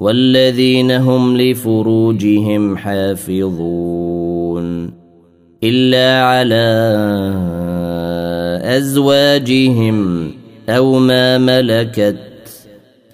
[0.00, 4.20] والذين هم لفروجهم حافظون
[5.64, 6.70] إلا على
[8.64, 10.30] أزواجهم
[10.68, 12.16] أو ما ملكت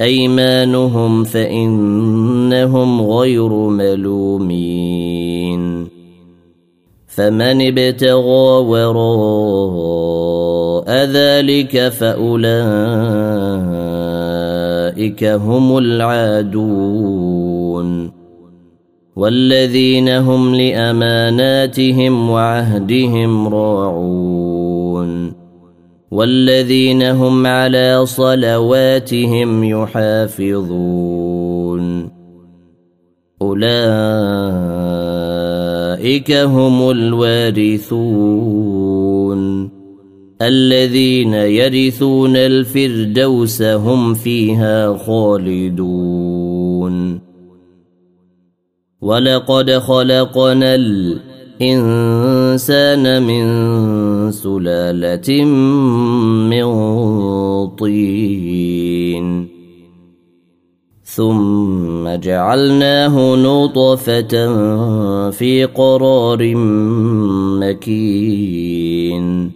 [0.00, 5.06] أيمانهم فإنهم غير ملومين
[7.06, 10.04] فمن ابتغى وراء
[11.04, 13.36] ذلك فأولئك
[15.22, 16.86] هم العادون
[19.16, 25.32] والذين هم لاماناتهم وعهدهم راعون
[26.10, 31.06] والذين هم على صلواتهم يحافظون
[33.42, 33.82] اولئك
[36.32, 38.55] هم الوارثون
[40.42, 46.56] الذين يرثون الفردوس هم فيها خالدون.
[49.00, 50.74] ولقد خلقنا
[51.60, 53.46] الإنسان من
[54.32, 55.44] سلالة
[56.50, 56.66] من
[57.66, 59.48] طين.
[61.04, 64.30] ثم جعلناه نطفة
[65.30, 66.54] في قرار
[67.60, 69.55] مكين.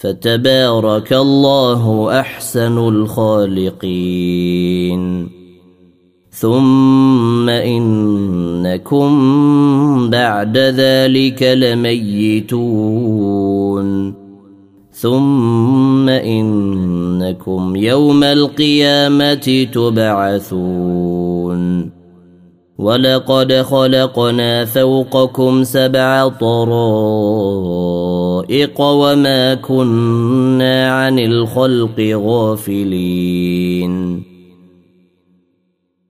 [0.00, 3.98] فتبارك الله أحسن الخالقين.
[6.30, 9.10] ثم إنكم
[10.10, 12.58] بعد ذلك لميتون.
[14.92, 21.58] ثم إنكم يوم القيامة تبعثون.
[22.78, 27.97] ولقد خلقنا فوقكم سبع طرائق.
[28.80, 34.22] وما كنا عن الخلق غافلين.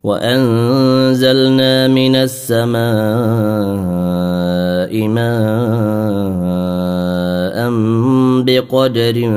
[0.05, 2.79] وأنزلنا من السماء
[5.09, 5.99] ماء
[8.43, 9.31] بقدر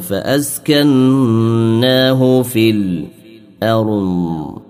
[0.00, 1.32] فأسكناه
[2.42, 4.69] في الأرض.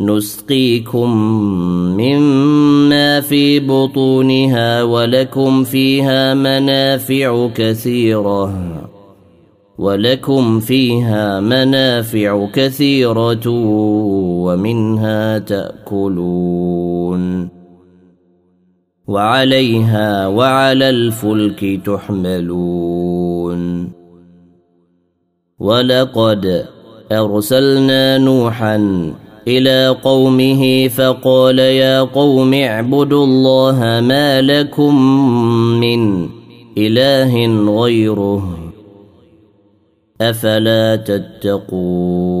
[0.00, 1.10] نسقيكم
[1.96, 8.54] مما في بطونها ولكم فيها منافع كثيرة.
[9.78, 13.48] ولكم فيها منافع كثيرة
[14.44, 17.48] ومنها تأكلون.
[19.08, 23.92] وعليها وعلى الفلك تحملون.
[25.58, 26.66] ولقد
[27.12, 29.12] أرسلنا نوحا
[29.50, 34.94] إلى قومه فقال يا قوم اعبدوا الله ما لكم
[35.80, 36.28] من
[36.78, 37.46] إله
[37.82, 38.58] غيره
[40.20, 42.40] أفلا تتقون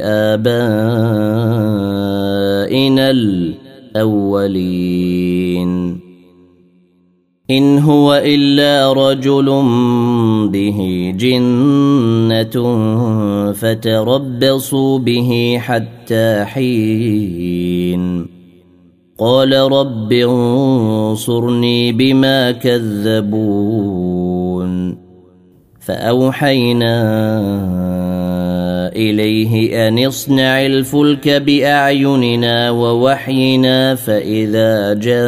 [0.00, 1.10] آبائنا
[3.10, 4.40] الأولين.
[7.50, 9.46] إن هو إلا رجل
[10.52, 12.54] به جنة
[13.52, 18.26] فتربصوا به حتى حين.
[19.18, 23.50] قال رب انصرني بما كذبون.
[25.80, 27.00] فأوحينا
[28.96, 35.20] إليه أن اصنع الفلك بأعيننا ووحينا فإذا جاء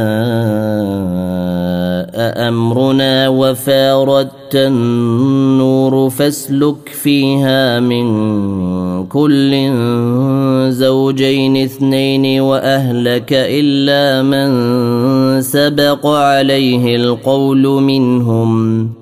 [2.48, 8.06] أمرنا وفاردت النور فاسلك فيها من
[9.06, 9.70] كل
[10.68, 19.01] زوجين اثنين وأهلك إلا من سبق عليه القول منهم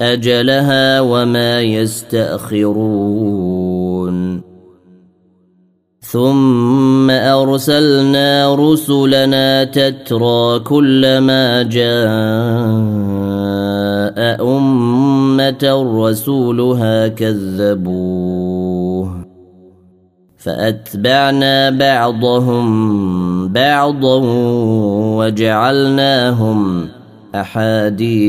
[0.00, 3.38] أجلها وما يستأخرون.
[6.00, 12.08] ثم أرسلنا رسلنا تترى كلما جاء
[14.58, 19.26] أمة رسولها كذبوه.
[20.36, 22.68] فأتبعنا بعضهم
[23.52, 24.20] بعضا
[25.16, 26.88] وجعلناهم
[27.34, 28.28] أحاديث.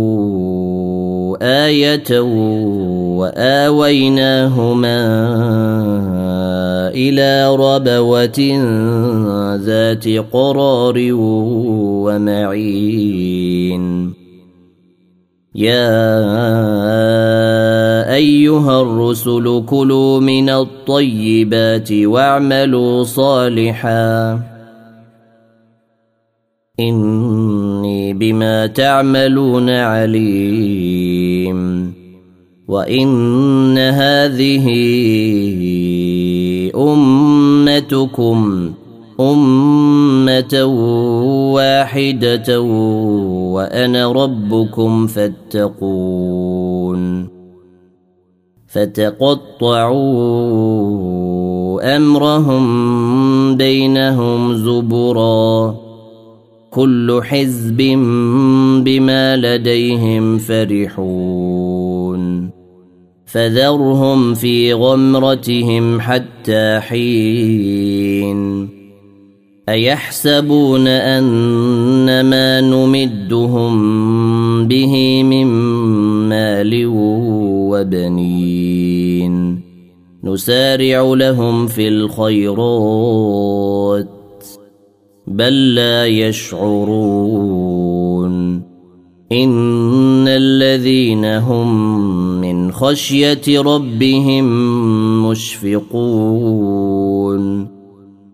[1.41, 2.19] آية
[3.17, 4.97] وآويناهما
[6.93, 8.39] إلى ربوة
[9.55, 10.95] ذات قرار
[12.05, 14.13] ومعين.
[15.55, 16.11] يا
[18.13, 24.39] أيها الرسل كلوا من الطيبات واعملوا صالحا.
[26.79, 30.80] إني بما تعملون عليم.
[32.71, 34.67] وان هذه
[36.75, 38.71] امتكم
[39.19, 40.63] امه
[41.53, 42.61] واحدة
[43.51, 46.21] وأنا ربكم فاتقون
[48.67, 49.97] فتقطعوا
[51.97, 55.75] امرهم بينهم زبرا
[56.71, 57.77] كل حزب
[58.83, 61.81] بما لديهم فرحون
[63.31, 68.69] فذرهم في غمرتهم حتى حين.
[69.69, 73.73] أيحسبون ان ما نمدهم
[74.67, 75.47] به من
[76.29, 76.85] مال
[77.71, 79.61] وبنين.
[80.23, 82.87] نسارع لهم في الخيرات
[85.27, 87.61] بل لا يشعرون.
[89.31, 92.00] إن الذين هم
[92.81, 94.45] من خشية ربهم
[95.29, 96.61] مشفقون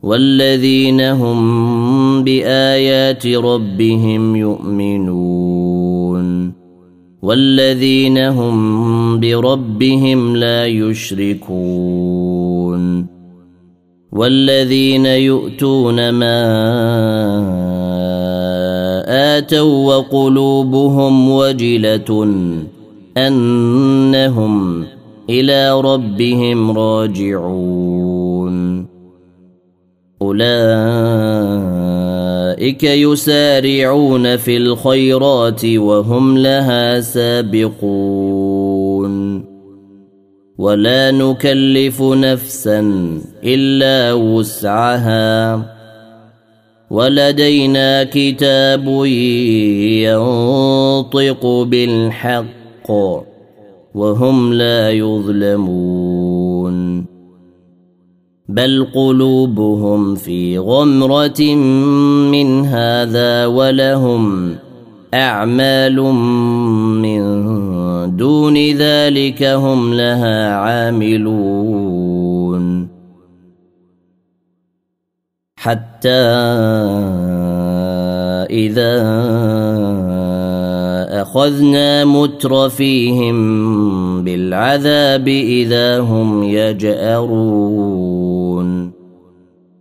[0.03, 5.77] والذين هم بآيات ربهم يؤمنون
[7.21, 11.87] والذين هم بربهم لا يشركون
[14.11, 16.37] والذين يؤتون ما
[19.37, 22.27] آتوا وقلوبهم وجلة
[23.17, 24.85] أنهم
[25.29, 28.87] إلى ربهم راجعون.
[30.21, 30.43] أولئك
[32.83, 37.87] يسارعون في الخيرات وهم لها سابقون.
[40.57, 42.79] ولا نكلف نفسا
[43.43, 45.65] إلا وسعها.
[46.89, 49.05] ولدينا كتاب
[50.05, 52.56] ينطق بالحق.
[53.95, 56.77] وهم لا يظلمون
[58.49, 61.55] بل قلوبهم في غمرة
[62.31, 64.55] من هذا ولهم
[65.13, 66.01] أعمال
[67.01, 67.21] من
[68.17, 72.07] دون ذلك هم لها عاملون.
[75.57, 76.09] حتى
[78.49, 79.01] إذا
[81.21, 83.37] أخذنا مترفيهم
[84.23, 87.87] بالعذاب إذا هم يجأرون.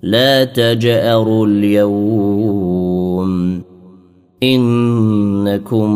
[0.02, 3.26] لا تجأروا اليوم.
[4.42, 5.90] إنكم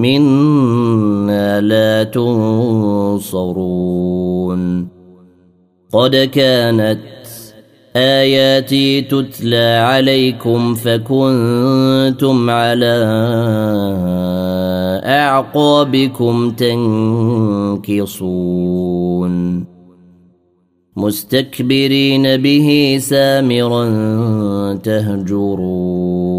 [0.00, 3.42] منا لا تنصرون.
[5.92, 6.98] قد كانت
[7.96, 13.04] آياتي تتلى عليكم فكنتم على
[15.04, 18.02] أعقابكم تنكصون.
[20.96, 23.84] مستكبرين به سامرا
[24.74, 26.32] تهجرون.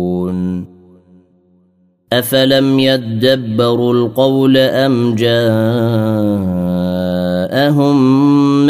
[2.14, 5.34] أفلم يدبروا القول أم جاءهم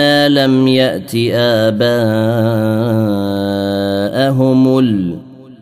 [0.03, 1.79] ما لم يأت آباءهم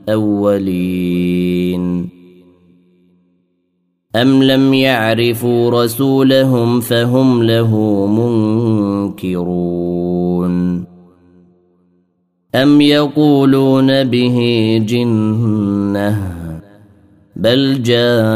[0.07, 1.83] الأولين.
[4.15, 8.05] أم لم يعرفوا رسولهم فهم له
[9.15, 10.85] منكرون.
[12.55, 14.37] أم يقولون به
[14.87, 16.17] جنة
[17.35, 18.31] بل جاءهم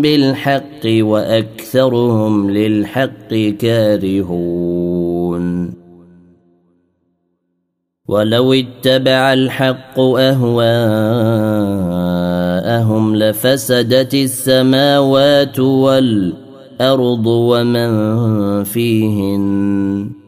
[0.00, 5.40] بالحق وأكثرهم للحق كارهون.
[8.08, 10.76] ولو اتبع الحق أهواءهم
[13.16, 17.90] لفسدت السماوات والأرض ومن
[18.64, 20.19] فيهن.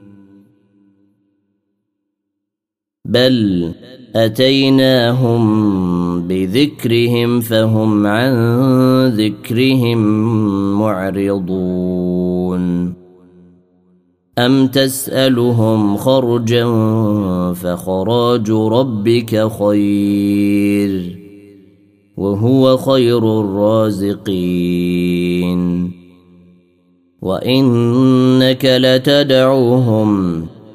[3.05, 3.73] بل
[4.15, 5.43] اتيناهم
[6.29, 8.33] بذكرهم فهم عن
[9.09, 9.99] ذكرهم
[10.79, 12.63] معرضون
[14.39, 16.65] ام تسالهم خرجا
[17.53, 21.19] فخراج ربك خير
[22.17, 24.73] وهو خير الرازقين
[27.23, 30.47] وانك لتدعوهم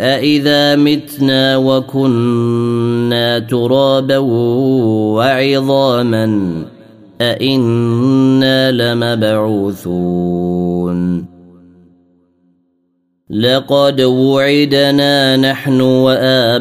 [0.00, 4.18] أإذا متنا وكنا ترابا
[5.18, 6.52] وعظاما
[7.20, 10.32] أإنا لمبعوثون
[13.32, 16.58] لقد وعدنا نحن وآباؤنا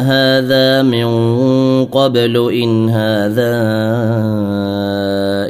[0.00, 1.08] هذا من
[1.84, 3.54] قبل إن هذا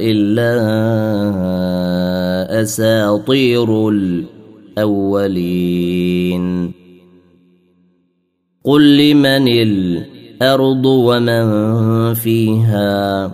[0.03, 0.55] إلا
[2.63, 3.91] اساطير
[4.79, 6.73] الأولين.
[8.65, 11.45] قل لمن الأرض ومن
[12.15, 13.25] فيها؟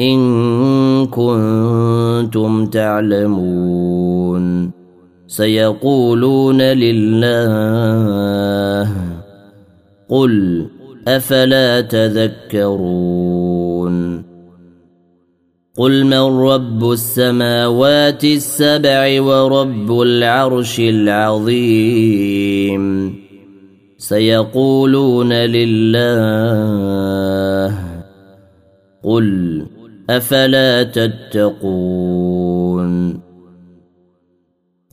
[0.00, 4.70] إن كنتم تعلمون.
[5.26, 7.76] سيقولون لله
[10.08, 10.66] قل
[11.08, 13.45] أفلا تذكرون؟
[15.76, 22.06] قل من رب السماوات السبع ورب العرش العظيم
[23.98, 25.96] سيقولون لله
[29.04, 29.62] قل
[30.10, 32.36] افلا تتقون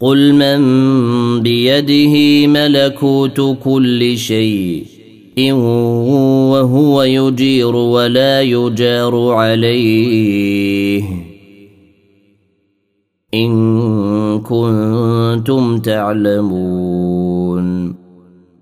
[0.01, 0.61] قل من
[1.41, 4.92] بيده ملكوت كل شيء
[5.41, 11.03] وهو يجير ولا يجار عليه.
[13.33, 17.95] إن كنتم تعلمون.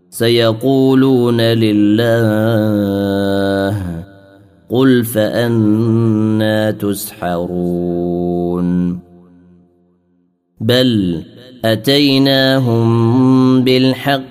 [0.10, 2.12] سيقولون لله
[4.70, 8.20] قل فأنا تسحرون.
[10.62, 11.24] بل
[11.66, 14.31] أتيناهم بالحق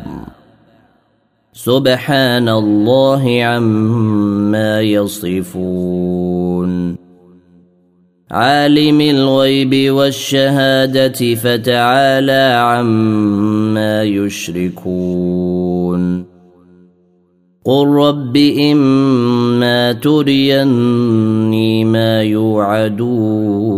[1.53, 6.71] سبحان الله عما يصفون.
[8.31, 15.11] عالم الغيب والشهادة فتعالى عما يشركون.
[17.65, 18.37] قل رب
[18.71, 23.71] إما تريني ما يوعدون.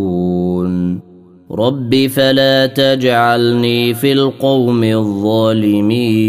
[1.51, 6.23] رب فلا تجعلني في القوم الظالمين.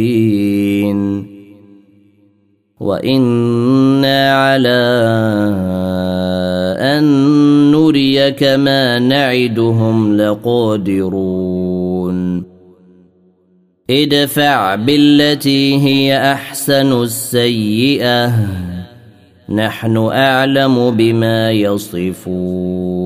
[2.85, 4.83] وأنا على
[6.81, 7.05] ان
[7.73, 11.65] نريك ما نعدهم لقادرون
[13.91, 18.33] ادفع بالتي هي احسن السيئه
[19.49, 23.05] نحن اعلم بما يصفون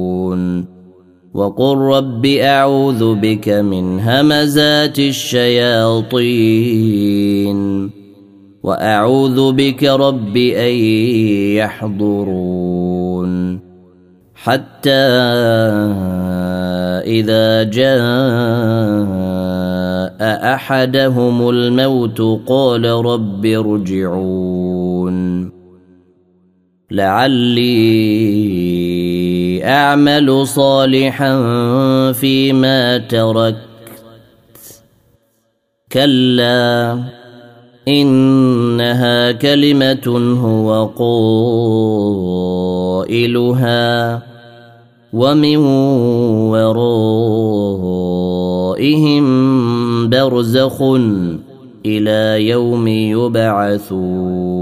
[1.34, 6.18] وقل رب اعوذ بك من همزات الشياطين
[8.62, 10.74] وأعوذ بك رب أن
[11.56, 13.60] يحضرون.
[14.34, 14.90] حتى
[17.06, 17.98] إذا جاء
[20.54, 25.18] أحدهم الموت قال رب ارجعون.
[26.90, 27.68] لعلي
[29.64, 31.32] أعمل صالحا
[32.12, 33.58] فيما تركت.
[35.92, 36.98] كلا
[37.88, 40.06] إنها كلمة
[40.44, 40.68] هو
[43.08, 44.22] قائلها
[45.12, 45.56] ومن
[46.52, 48.08] ورائهم
[50.08, 50.82] برزخ
[51.86, 54.58] إلى يوم يبعثون.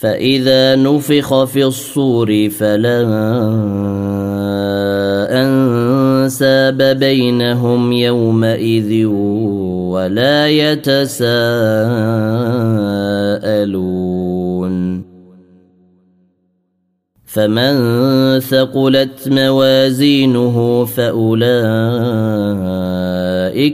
[0.00, 3.02] فإذا نفخ في الصور فلا
[6.30, 9.06] أنساب بينهم يومئذ
[9.90, 11.10] ولا يتساءلون
[17.24, 17.74] فمن
[18.40, 21.42] ثقلت موازينه فاولئك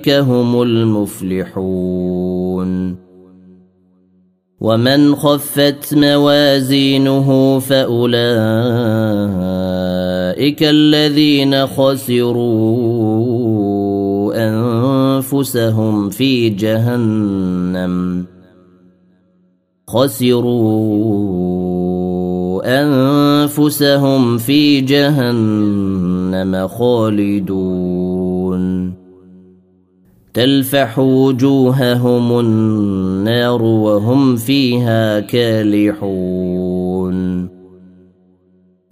[0.08, 2.16] هم المفلحون
[4.60, 9.45] ومن خفت موازينه فاولئك
[10.62, 13.06] الذين خسروا
[14.36, 18.24] انفسهم في جهنم
[19.88, 21.16] خسروا
[22.82, 28.16] انفسهم في جهنم خالدون
[30.34, 36.76] تلفح وجوههم النار وهم فيها كالحون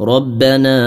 [0.00, 0.78] ربنا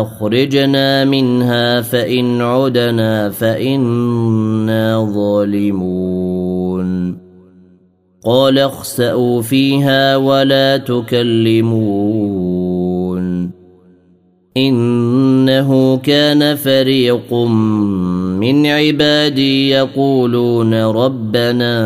[0.00, 6.88] أخرجنا منها فإن عدنا فإنا ظالمون.
[8.24, 11.98] قال اخسأوا فيها ولا تكلمون.
[14.56, 21.78] إنه كان فريق من عبادي يقولون ربنا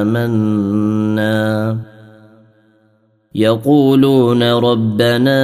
[0.00, 1.78] آمنا.
[3.38, 5.40] يقولون ربنا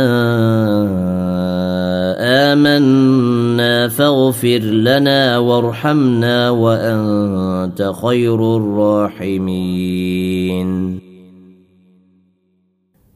[2.52, 9.74] آمنا فاغفر لنا وارحمنا وأنت خير الراحمين.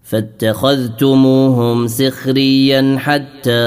[0.08, 3.66] فاتخذتموهم سخريا حتى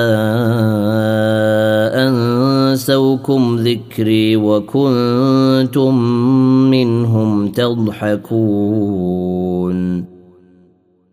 [2.02, 5.96] أنسوكم ذكري وكنتم
[6.72, 9.22] منهم تضحكون.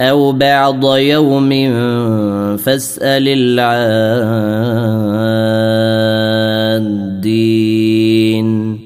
[0.00, 1.50] أو بعض يوم
[2.56, 3.28] فاسال
[7.28, 8.78] العادين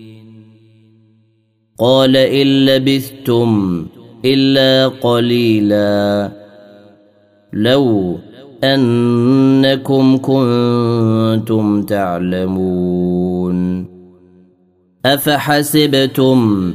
[1.79, 3.87] قال ان لبثتم
[4.25, 6.31] الا قليلا
[7.53, 8.19] لو
[8.65, 13.87] انكم كنتم تعلمون
[15.07, 16.75] افحسبتم